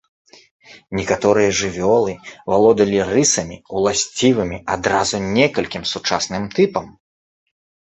Некаторыя 0.99 1.49
жывёлы, 1.59 2.13
валодалі 2.53 2.99
рысамі, 3.11 3.57
уласцівымі 3.75 4.57
адразу 4.79 5.23
некалькім 5.37 5.83
сучасным 5.93 6.43
тыпам. 6.59 6.93